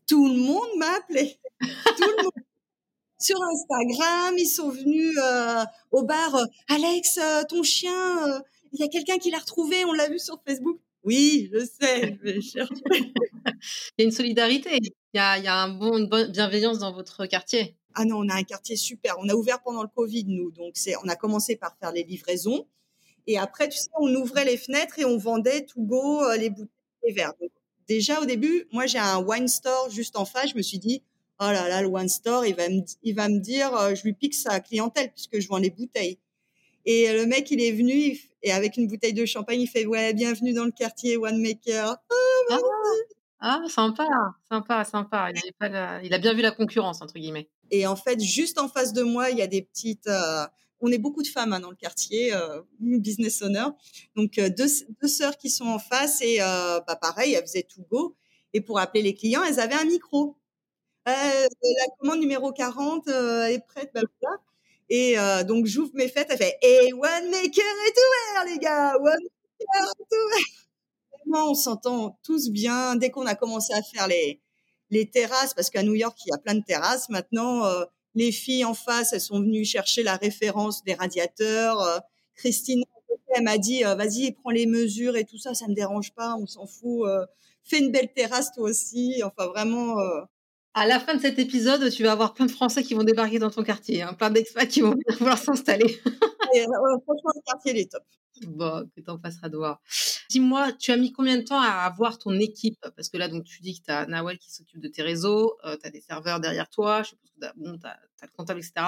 [0.06, 1.38] Tout le monde m'a appelé.
[1.60, 2.32] tout le monde.
[3.20, 6.40] Sur Instagram, ils sont venus euh, au bar.
[6.68, 8.44] Alex, ton chien,
[8.74, 9.86] il y a quelqu'un qui l'a retrouvé.
[9.86, 10.80] On l'a vu sur Facebook.
[11.04, 12.20] Oui, je sais.
[13.98, 14.78] Il y a une solidarité.
[14.82, 17.77] Il y a, y a un bon, une bonne bienveillance dans votre quartier.
[18.00, 19.16] Ah non, on a un quartier super.
[19.18, 20.52] On a ouvert pendant le Covid, nous.
[20.52, 22.68] Donc, c'est, on a commencé par faire les livraisons.
[23.26, 26.52] Et après, tu sais, on ouvrait les fenêtres et on vendait tout go euh, les
[26.52, 26.70] bouteilles
[27.02, 27.34] et verres.
[27.88, 30.52] Déjà, au début, moi, j'ai un wine store juste en face.
[30.52, 31.02] Je me suis dit,
[31.40, 34.04] oh là là, le wine store, il va me, il va me dire, euh, je
[34.04, 36.20] lui pique sa clientèle puisque je vends les bouteilles.
[36.86, 40.14] Et le mec, il est venu et avec une bouteille de champagne, il fait, ouais,
[40.14, 41.98] bienvenue dans le quartier Winemaker.
[42.12, 42.60] Oh, ah,
[43.40, 44.06] ah, sympa,
[44.50, 45.30] sympa, sympa.
[45.32, 46.02] Il, pas la...
[46.04, 47.50] il a bien vu la concurrence, entre guillemets.
[47.72, 50.08] Et en fait, juste en face de moi, il y a des petites.
[50.08, 50.46] Euh,
[50.80, 53.66] on est beaucoup de femmes hein, dans le quartier, euh, business owner.
[54.16, 54.68] Donc euh, deux,
[55.02, 58.16] deux sœurs qui sont en face et euh, bah pareil, elles faisaient tout go.
[58.54, 60.38] Et pour appeler les clients, elles avaient un micro.
[61.10, 64.42] Euh, la commande numéro 40 est prête, blablabla.
[64.90, 65.16] Et
[65.48, 69.04] donc j'ouvre mes fêtes, elle fait "Et hey, One Maker est ouvert, les gars, One
[69.04, 70.67] Maker est ouvert."
[71.34, 72.96] On s'entend tous bien.
[72.96, 74.42] Dès qu'on a commencé à faire les
[74.90, 77.10] les terrasses, parce qu'à New York, il y a plein de terrasses.
[77.10, 77.84] Maintenant, euh,
[78.16, 81.82] les filles en face, elles sont venues chercher la référence des radiateurs.
[81.82, 82.00] Euh,
[82.36, 82.84] Christine,
[83.36, 86.36] elle m'a dit, euh, vas-y, prends les mesures et tout ça, ça me dérange pas,
[86.40, 87.08] on s'en fout.
[87.64, 89.22] Fais une belle terrasse toi aussi.
[89.24, 89.98] Enfin, vraiment.
[90.74, 93.40] À la fin de cet épisode, tu vas avoir plein de Français qui vont débarquer
[93.40, 95.90] dans ton quartier, hein, plein d'expats qui vont vouloir s'installer.
[96.06, 98.04] franchement, le quartier, il est top.
[98.44, 99.82] Bon, que t'en passeras de voir.
[100.30, 102.80] Dis-moi, tu as mis combien de temps à avoir ton équipe?
[102.96, 105.58] Parce que là, donc, tu dis que tu as Nawel qui s'occupe de tes réseaux,
[105.66, 108.60] euh, tu as des serveurs derrière toi, je suppose que tu as, bon, le comptable,
[108.60, 108.86] etc.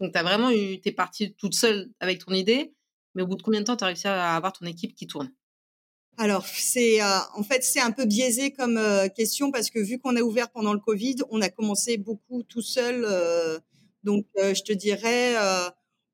[0.00, 2.74] Donc, tu vraiment eu, tu es partie toute seule avec ton idée.
[3.14, 5.06] mais au bout de combien de temps tu as réussi à avoir ton équipe qui
[5.06, 5.32] tourne?
[6.16, 9.98] Alors, c'est euh, en fait c'est un peu biaisé comme euh, question parce que vu
[9.98, 13.04] qu'on a ouvert pendant le Covid, on a commencé beaucoup tout seul.
[13.04, 13.58] Euh,
[14.04, 15.34] donc, je te dirais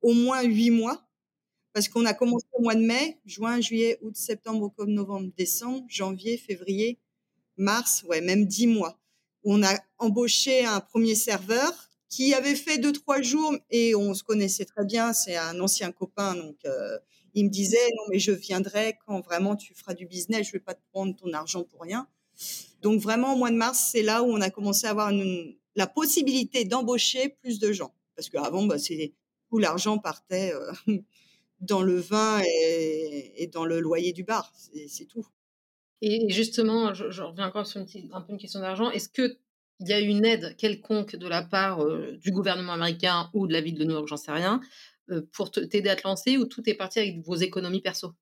[0.00, 1.09] au moins huit mois
[1.72, 5.84] parce qu'on a commencé au mois de mai, juin, juillet, août, septembre, octobre, novembre, décembre,
[5.88, 6.98] janvier, février,
[7.56, 8.98] mars, ouais, même dix mois.
[9.44, 14.22] On a embauché un premier serveur qui avait fait deux trois jours et on se
[14.22, 15.12] connaissait très bien.
[15.12, 16.56] C'est un ancien copain, donc
[17.34, 20.60] il me disait non mais je viendrai quand vraiment tu feras du business, je vais
[20.60, 22.06] pas te prendre ton argent pour rien.
[22.82, 25.12] Donc vraiment au mois de mars, c'est là où on a commencé à avoir
[25.76, 29.14] la possibilité d'embaucher plus de gens parce qu'avant bah, c'est
[29.48, 30.72] tout l'argent partait euh,
[31.60, 34.52] dans le vin et, dans le loyer du bar,
[34.88, 35.26] c'est tout.
[36.02, 38.90] Et justement, je, reviens encore sur un peu une question d'argent.
[38.90, 39.36] Est-ce que
[39.80, 43.52] il y a une aide quelconque de la part euh, du gouvernement américain ou de
[43.54, 44.60] la ville de New York, j'en sais rien,
[45.10, 48.12] euh, pour t'aider à te lancer ou tout est parti avec vos économies perso?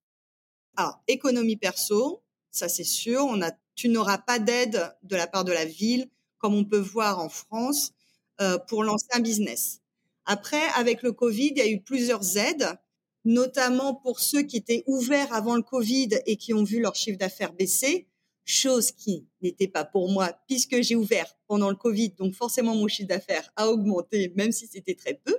[0.77, 2.23] Alors, économie perso,
[2.53, 3.25] ça c'est sûr.
[3.25, 6.79] On a, tu n'auras pas d'aide de la part de la ville, comme on peut
[6.79, 7.93] voir en France,
[8.41, 9.81] euh, pour lancer un business.
[10.25, 12.79] Après, avec le Covid, il y a eu plusieurs aides,
[13.25, 17.19] notamment pour ceux qui étaient ouverts avant le Covid et qui ont vu leur chiffre
[17.19, 18.09] d'affaires baisser,
[18.45, 22.89] chose qui n'était pas pour moi puisque j'ai ouvert pendant le Covid, donc forcément mon
[22.89, 25.37] chiffre d'affaires a augmenté, même si c'était très peu.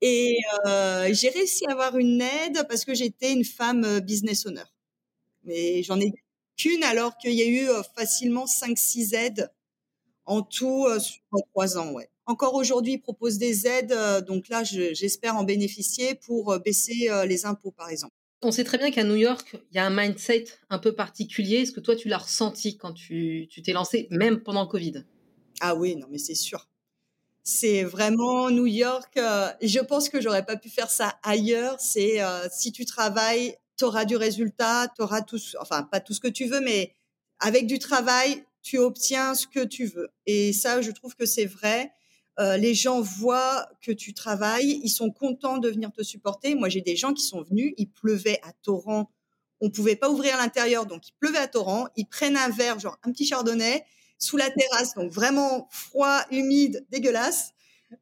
[0.00, 4.46] Et euh, j'ai réussi à avoir une aide parce que j'étais une femme euh, business
[4.46, 4.62] owner.
[5.44, 6.12] Mais j'en ai
[6.56, 9.50] qu'une alors qu'il y a eu euh, facilement 5-6 aides
[10.24, 11.20] en tout sur
[11.52, 11.92] trois ans.
[11.92, 12.10] Ouais.
[12.28, 17.72] Encore aujourd'hui, ils proposent des aides, donc là, j'espère en bénéficier pour baisser les impôts,
[17.72, 18.12] par exemple.
[18.42, 21.62] On sait très bien qu'à New York, il y a un mindset un peu particulier.
[21.62, 25.04] Est-ce que toi, tu l'as ressenti quand tu t'es lancé, même pendant le Covid?
[25.60, 26.68] Ah oui, non, mais c'est sûr.
[27.42, 29.16] C'est vraiment New York.
[29.16, 31.80] Euh, je pense que j'aurais pas pu faire ça ailleurs.
[31.80, 36.12] C'est euh, si tu travailles, tu auras du résultat, tu auras tout, enfin pas tout
[36.12, 36.94] ce que tu veux, mais
[37.40, 40.10] avec du travail, tu obtiens ce que tu veux.
[40.26, 41.90] Et ça, je trouve que c'est vrai.
[42.38, 46.54] Euh, les gens voient que tu travailles, ils sont contents de venir te supporter.
[46.54, 49.10] Moi, j'ai des gens qui sont venus, il pleuvait à torrent,
[49.60, 51.88] on pouvait pas ouvrir l'intérieur, donc il pleuvait à torrent.
[51.96, 53.84] Ils prennent un verre, genre un petit chardonnay,
[54.18, 57.52] sous la terrasse, donc vraiment froid, humide, dégueulasse.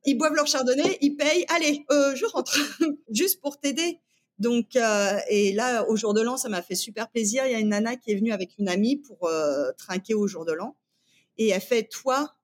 [0.04, 2.58] Ils boivent leur chardonnay, ils payent, allez, euh, je rentre,
[3.10, 4.00] juste pour t'aider.
[4.38, 7.46] Donc, euh, et là, au jour de l'an, ça m'a fait super plaisir.
[7.46, 10.26] Il y a une nana qui est venue avec une amie pour euh, trinquer au
[10.26, 10.76] jour de l'an.
[11.38, 12.34] Et elle fait, toi,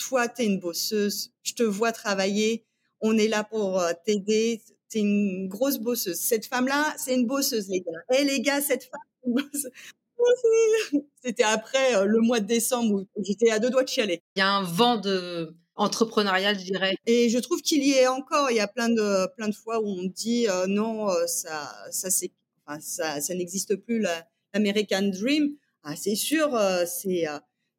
[0.00, 1.32] toi, t'es une bosseuse.
[1.42, 2.64] Je te vois travailler.
[3.00, 4.60] On est là pour euh, t'aider.
[4.88, 6.18] T'es une grosse bosseuse.
[6.18, 8.18] Cette femme-là, c'est une bosseuse, les gars.
[8.18, 9.70] Eh, les gars, cette femme, une bosseuse.
[11.24, 14.20] C'était après euh, le mois de décembre où j'étais à deux doigts de chialer.
[14.36, 16.96] Il y a un vent de entrepreneurial, je dirais.
[17.06, 18.50] Et je trouve qu'il y est encore.
[18.50, 22.10] Il y a plein de plein de fois où on dit euh, non, ça ça
[22.10, 22.32] c'est
[22.80, 24.04] ça, ça n'existe plus
[24.52, 25.56] l'American Dream.
[25.82, 27.24] Ah, c'est sûr, c'est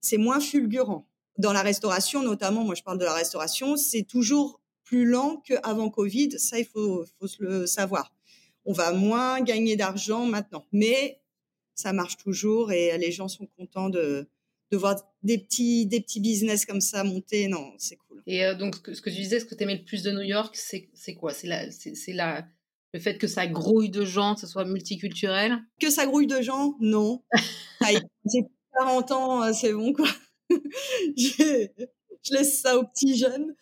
[0.01, 1.05] c'est moins fulgurant.
[1.37, 5.89] Dans la restauration, notamment, moi je parle de la restauration, c'est toujours plus lent qu'avant
[5.89, 6.37] Covid.
[6.37, 8.13] Ça, il faut faut le savoir.
[8.65, 11.21] On va moins gagner d'argent maintenant, mais
[11.73, 14.27] ça marche toujours et les gens sont contents de,
[14.71, 17.47] de voir des petits, des petits business comme ça monter.
[17.47, 18.21] Non, c'est cool.
[18.25, 20.21] Et euh, donc, ce que, tu disais, ce que tu aimais le plus de New
[20.21, 21.33] York, c'est quoi?
[21.33, 22.45] C'est la, c'est la,
[22.93, 25.57] le fait que ça grouille de gens, que ce soit multiculturel?
[25.79, 26.75] Que ça grouille de gens?
[26.79, 27.21] Non.
[28.31, 28.43] J'ai
[28.77, 30.07] 40 ans, euh, c'est bon, quoi.
[31.17, 31.67] je,
[32.31, 33.55] laisse ça aux petits jeunes.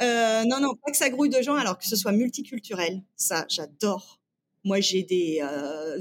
[0.00, 3.02] Euh, non, non, pas que ça grouille de gens, alors que ce soit multiculturel.
[3.16, 4.20] Ça, j'adore.
[4.64, 5.40] Moi, j'ai des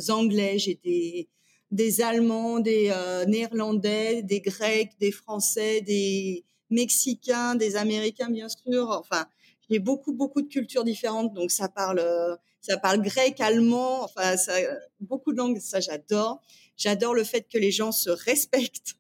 [0.10, 1.30] Anglais, j'ai des,
[1.72, 8.90] des Allemands, des euh, Néerlandais, des Grecs, des Français, des Mexicains, des Américains bien sûr.
[8.90, 9.26] Enfin,
[9.70, 14.38] j'ai beaucoup beaucoup de cultures différentes, donc ça parle euh, ça parle grec, allemand, enfin
[14.38, 14.54] ça,
[15.00, 15.60] beaucoup de langues.
[15.60, 16.42] Ça j'adore.
[16.78, 18.96] J'adore le fait que les gens se respectent.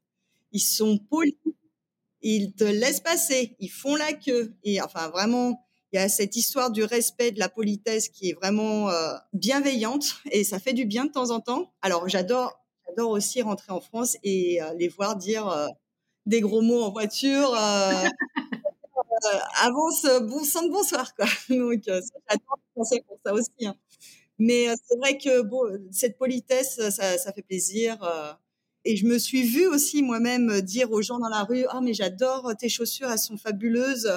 [0.55, 1.35] Ils sont polis,
[2.21, 4.55] ils te laissent passer, ils font la queue.
[4.63, 8.33] Et enfin vraiment, il y a cette histoire du respect, de la politesse qui est
[8.33, 11.73] vraiment euh, bienveillante et ça fait du bien de temps en temps.
[11.81, 15.67] Alors j'adore, j'adore aussi rentrer en France et euh, les voir dire euh,
[16.25, 17.53] des gros mots en voiture.
[19.61, 21.25] avance, bon sang de bonsoir quoi.
[21.49, 23.65] Donc j'adore penser pour ça aussi.
[23.65, 23.75] Hein.
[24.39, 25.43] Mais c'est vrai que
[25.91, 27.97] cette politesse, ça fait plaisir.
[28.87, 31.95] Et je me suis vue aussi moi-même dire aux gens dans la rue, ah mais
[31.95, 34.11] j'adore tes chaussures, elles sont fabuleuses.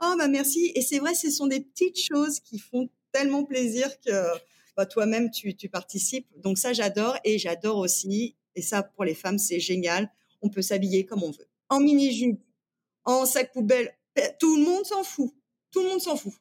[0.00, 0.72] Oh, bah merci.
[0.74, 4.10] Et c'est vrai, ce sont des petites choses qui font tellement plaisir que
[4.78, 6.26] bah, toi-même, tu, participes.
[6.38, 7.18] Donc ça, j'adore.
[7.24, 10.10] Et j'adore aussi, et ça, pour les femmes, c'est génial,
[10.40, 11.46] on peut s'habiller comme on veut.
[11.68, 12.42] En mini-jupe,
[13.04, 13.94] en sac poubelle,
[14.38, 15.32] tout le monde s'en fout.
[15.70, 16.32] Tout le monde s'en fout.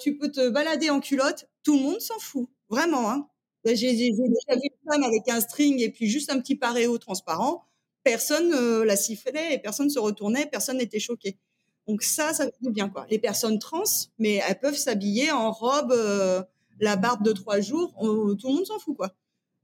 [0.00, 3.10] tu peux te balader en culotte, tout le monde s'en fout, vraiment.
[3.12, 3.28] Hein.
[3.66, 7.64] J'ai déjà vu une femme avec un string et puis juste un petit paréo transparent.
[8.04, 11.36] Personne ne la sifflait et personne se retournait, personne n'était choqué.
[11.88, 13.06] Donc ça, ça fait bien quoi.
[13.10, 13.82] Les personnes trans,
[14.18, 15.92] mais elles peuvent s'habiller en robe,
[16.80, 19.12] la barbe de trois jours, tout le monde s'en fout quoi.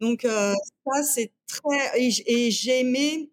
[0.01, 3.31] Donc ça, c'est très et j'ai aimé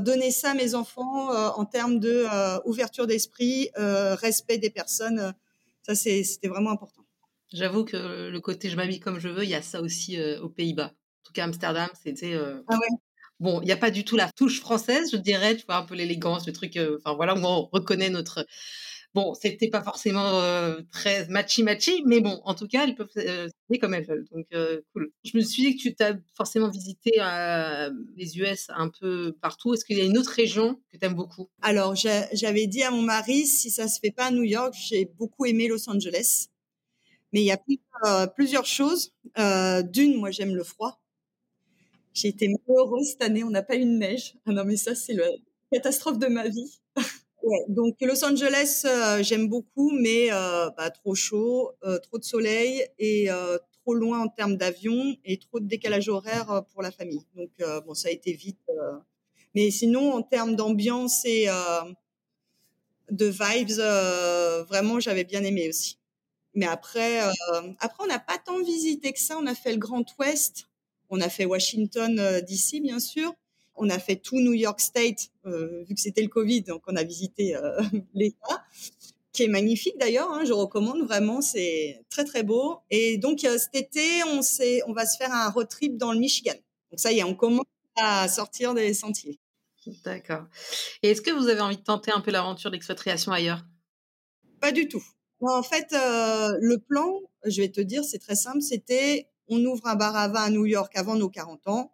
[0.00, 2.26] donner ça à mes enfants en termes de
[2.68, 5.34] ouverture d'esprit, respect des personnes.
[5.82, 7.01] ça, c'était vraiment important.
[7.52, 10.48] J'avoue que le côté je m'habille comme je veux, il y a ça aussi aux
[10.48, 10.92] Pays-Bas.
[10.92, 12.34] En tout cas, Amsterdam, c'était.
[12.68, 12.88] Ah ouais.
[13.40, 15.82] Bon, il n'y a pas du tout la touche française, je dirais, tu vois, un
[15.82, 18.46] peu l'élégance, le truc, enfin voilà, on reconnaît notre,
[19.14, 20.40] Bon, c'était pas forcément
[20.90, 24.26] très matchy-matchy, mais bon, en tout cas, elles peuvent euh, comme elles veulent.
[24.32, 24.46] Donc,
[24.92, 25.12] cool.
[25.22, 27.12] Je me suis dit que tu as forcément visité
[28.16, 29.74] les US un peu partout.
[29.74, 31.50] Est-ce qu'il y a une autre région que tu aimes beaucoup?
[31.60, 35.04] Alors, j'avais dit à mon mari, si ça se fait pas à New York, j'ai
[35.18, 36.48] beaucoup aimé Los Angeles.
[37.32, 37.60] Mais il y a
[38.28, 39.14] plusieurs, choses.
[39.36, 41.02] D'une, moi, j'aime le froid.
[42.14, 44.34] J'ai été heureuse cette année, on n'a pas eu de neige.
[44.46, 45.28] Ah non, mais ça, c'est la
[45.72, 46.80] catastrophe de ma vie.
[47.42, 52.24] Ouais, donc Los Angeles, euh, j'aime beaucoup, mais euh, bah, trop chaud, euh, trop de
[52.24, 53.28] soleil et
[53.82, 57.26] trop loin en termes d'avion et trop de décalage horaire pour la famille.
[57.34, 57.50] Donc
[57.86, 58.60] bon, ça a été vite.
[59.54, 61.46] mais sinon, en termes d'ambiance et
[63.10, 65.98] de vibes, vraiment, j'avais bien aimé aussi.
[66.54, 67.20] Mais après,
[67.80, 69.38] après, on n'a pas tant visité que ça.
[69.38, 70.68] On a fait le Grand Ouest,
[71.08, 73.34] on a fait Washington d'ici, bien sûr.
[73.74, 76.96] On a fait tout New York State, euh, vu que c'était le Covid, donc on
[76.96, 77.80] a visité euh,
[78.14, 78.64] l'État,
[79.32, 80.30] qui est magnifique d'ailleurs.
[80.30, 82.80] Hein, je recommande vraiment, c'est très très beau.
[82.90, 84.40] Et donc euh, cet été, on,
[84.86, 86.54] on va se faire un road trip dans le Michigan.
[86.90, 87.64] Donc ça y est, on commence
[87.96, 89.38] à sortir des sentiers.
[90.04, 90.44] D'accord.
[91.02, 93.64] Et est-ce que vous avez envie de tenter un peu l'aventure d'expatriation ailleurs?
[94.60, 95.02] Pas du tout.
[95.42, 98.62] En fait, le plan, je vais te dire, c'est très simple.
[98.62, 101.92] C'était, on ouvre un bar à vin à New York avant nos 40 ans,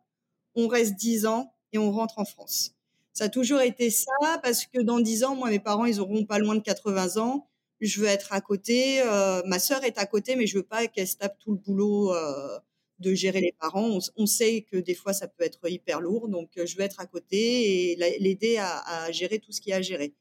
[0.54, 2.72] on reste 10 ans, et on rentre en France.
[3.12, 6.24] Ça a toujours été ça parce que dans 10 ans, moi, mes parents, ils auront
[6.24, 7.48] pas loin de 80 ans.
[7.80, 9.00] Je veux être à côté.
[9.02, 11.58] Euh, ma sœur est à côté, mais je veux pas qu'elle se tape tout le
[11.58, 12.58] boulot euh,
[13.00, 13.98] de gérer les parents.
[14.16, 16.28] On, sait que des fois, ça peut être hyper lourd.
[16.28, 19.76] Donc, je veux être à côté et l'aider à, gérer tout ce qu'il y a
[19.76, 20.14] à gérer.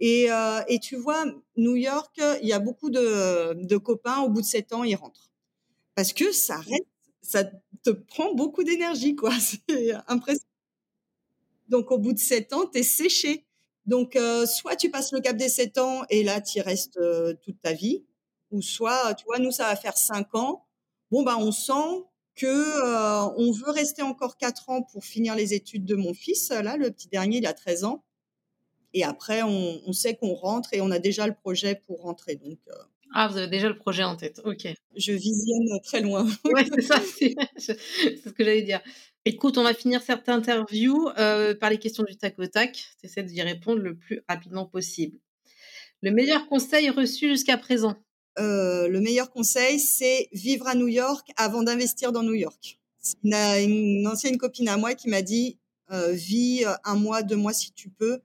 [0.00, 1.24] Et, euh, et, tu vois,
[1.56, 4.96] New York, il y a beaucoup de, de, copains, au bout de 7 ans, ils
[4.96, 5.30] rentrent.
[5.94, 6.86] Parce que ça reste,
[7.22, 7.44] ça
[7.82, 9.32] te prend beaucoup d'énergie, quoi.
[9.68, 10.48] C'est impressionnant.
[11.68, 13.46] Donc, au bout de sept ans, tu es séché.
[13.86, 16.96] Donc, euh, soit tu passes le cap des sept ans et là, tu y restes
[16.98, 18.04] euh, toute ta vie,
[18.50, 20.66] ou soit, tu vois, nous, ça va faire cinq ans.
[21.10, 22.04] Bon, bah, on sent
[22.34, 26.50] que euh, on veut rester encore quatre ans pour finir les études de mon fils.
[26.50, 28.04] Là, le petit dernier, il a 13 ans.
[28.94, 32.36] Et après, on, on sait qu'on rentre et on a déjà le projet pour rentrer.
[32.36, 32.58] Donc,
[33.16, 34.66] ah, vous avez déjà le projet en tête, ok.
[34.96, 36.26] Je visionne très loin.
[36.46, 38.80] ouais, c'est ça, c'est ce que j'allais dire.
[39.24, 42.88] Écoute, on va finir cette interview euh, par les questions du tac au tac.
[43.00, 45.16] T'essaies d'y répondre le plus rapidement possible.
[46.02, 47.94] Le meilleur conseil reçu jusqu'à présent?
[48.40, 52.80] Euh, Le meilleur conseil, c'est vivre à New York avant d'investir dans New York.
[53.22, 55.60] Une, une ancienne copine à moi qui m'a dit
[55.92, 58.20] euh, vis un mois, deux mois si tu peux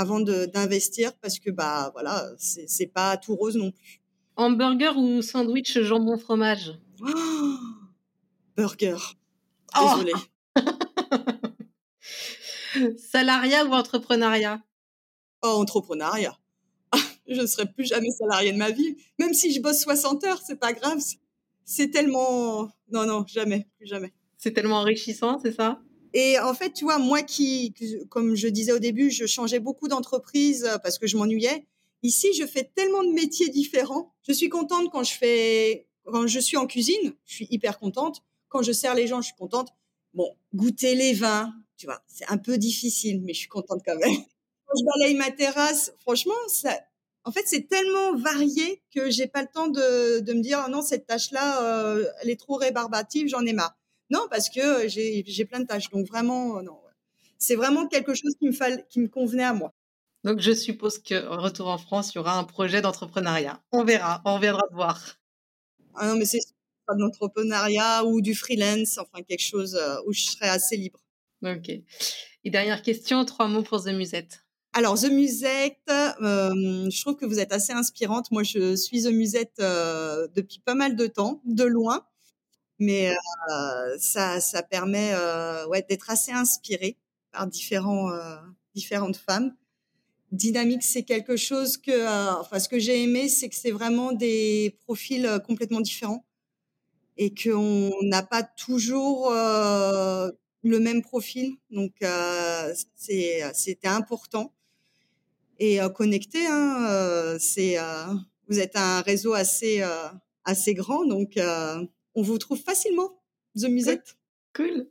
[0.00, 4.00] avant d'investir parce que bah voilà, c'est pas tout rose non plus.
[4.36, 6.72] Hamburger ou sandwich jambon fromage?
[8.56, 8.96] Burger.
[9.78, 10.12] Oh Désolée.
[12.98, 14.62] Salariat ou entrepreneuriat?
[15.42, 16.38] Oh, entrepreneuriat.
[17.28, 18.96] je ne serai plus jamais salarié de ma vie.
[19.18, 20.98] Même si je bosse 60 heures, c'est pas grave.
[21.64, 22.70] C'est tellement.
[22.90, 24.12] Non, non, jamais, plus jamais.
[24.38, 25.80] C'est tellement enrichissant, c'est ça?
[26.12, 27.74] Et en fait, tu vois, moi qui,
[28.08, 31.66] comme je disais au début, je changeais beaucoup d'entreprises euh, parce que je m'ennuyais.
[32.02, 34.12] Ici, je fais tellement de métiers différents.
[34.26, 38.22] Je suis contente quand je fais, quand je suis en cuisine, je suis hyper contente.
[38.48, 39.68] Quand je sers les gens, je suis contente.
[40.14, 43.96] Bon, goûter les vins, tu vois, c'est un peu difficile, mais je suis contente quand
[43.96, 44.10] même.
[44.66, 46.78] Quand je balaye ma terrasse, franchement, ça,
[47.24, 50.70] en fait, c'est tellement varié que j'ai pas le temps de, de me dire oh
[50.70, 53.76] non cette tâche-là, euh, elle est trop rébarbative, j'en ai marre.
[54.10, 56.78] Non, parce que j'ai plein de tâches, donc vraiment euh, non.
[57.38, 59.72] C'est vraiment quelque chose qui me fall, qui me convenait à moi.
[60.24, 63.62] Donc je suppose que retour en France, il y aura un projet d'entrepreneuriat.
[63.72, 65.16] On verra, on viendra voir.
[65.94, 66.40] Ah non, mais c'est
[66.86, 71.00] pas de l'entrepreneuriat ou du freelance, enfin quelque chose euh, où je serais assez libre.
[71.42, 71.70] Ok.
[72.44, 74.44] Et dernière question, trois mots pour The Musette.
[74.72, 78.30] Alors, The Musette, euh, je trouve que vous êtes assez inspirante.
[78.30, 82.06] Moi, je suis The Musette euh, depuis pas mal de temps, de loin,
[82.80, 85.14] mais euh, ça, ça permet
[85.68, 86.96] ouais, d'être assez inspirée
[87.32, 88.10] par différents,
[88.74, 89.54] différentes femmes.
[90.32, 94.12] Dynamique, c'est quelque chose que, euh, enfin, ce que j'ai aimé, c'est que c'est vraiment
[94.12, 96.24] des profils euh, complètement différents
[97.16, 100.30] et qu'on n'a pas toujours euh,
[100.62, 101.56] le même profil.
[101.70, 101.92] Donc,
[102.94, 104.54] c'était important.
[105.58, 107.76] Et connecté, hein, c'est,
[108.48, 109.82] vous êtes un réseau assez,
[110.44, 111.38] assez grand, donc
[112.14, 113.22] on vous trouve facilement,
[113.56, 114.16] The Musette.
[114.54, 114.88] Cool.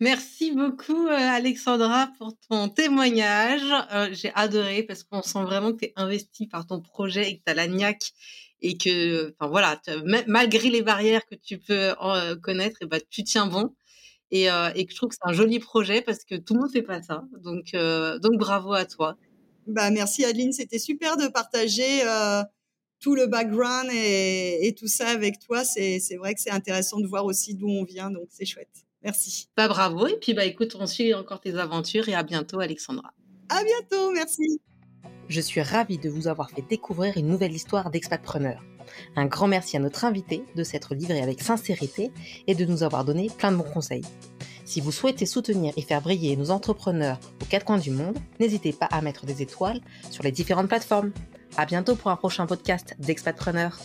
[0.00, 3.62] Merci beaucoup, euh, Alexandra, pour ton témoignage.
[3.92, 7.38] Euh, j'ai adoré parce qu'on sent vraiment que tu es investie par ton projet et
[7.38, 8.12] que tu as la niaque
[8.60, 9.80] et que, enfin voilà,
[10.26, 13.74] malgré les barrières que tu peux euh, connaître, et bah, tu tiens bon.
[14.30, 16.70] Et, et que je trouve que c'est un joli projet parce que tout le monde
[16.72, 17.22] fait pas ça.
[17.42, 19.18] Donc, donc bravo à toi.
[19.66, 22.00] Bah, merci Adeline, c'était super de partager
[23.02, 25.64] tout le background et, et, tout ça avec toi.
[25.64, 28.86] C'est vrai que c'est intéressant de voir aussi d'où on vient, donc c'est chouette.
[29.02, 29.48] Merci.
[29.56, 30.06] Bah bravo.
[30.06, 33.12] Et puis bah écoute, on suit encore tes aventures et à bientôt Alexandra.
[33.48, 34.60] À bientôt, merci.
[35.28, 38.64] Je suis ravie de vous avoir fait découvrir une nouvelle histoire d'expatpreneur.
[39.16, 42.12] Un grand merci à notre invité de s'être livré avec sincérité
[42.46, 44.04] et de nous avoir donné plein de bons conseils.
[44.64, 48.72] Si vous souhaitez soutenir et faire briller nos entrepreneurs aux quatre coins du monde, n'hésitez
[48.72, 49.80] pas à mettre des étoiles
[50.10, 51.12] sur les différentes plateformes.
[51.56, 53.78] À bientôt pour un prochain podcast d'Expatpreneur.